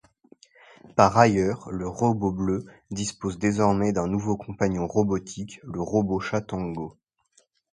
Par 0.95 1.15
ailleurs, 1.15 1.69
le 1.69 1.87
robot 1.87 2.31
bleu 2.31 2.65
dispose 2.89 3.37
désormais 3.37 3.91
d'un 3.93 4.07
nouveau 4.07 4.35
compagnon 4.35 4.87
robotique, 4.87 5.59
le 5.61 5.79
robot-chat 5.79 6.41
Tango. 6.41 6.97